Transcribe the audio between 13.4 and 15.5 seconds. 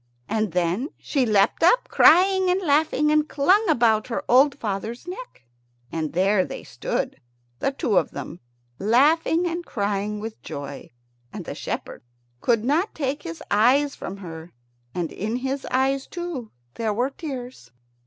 eyes from her, and in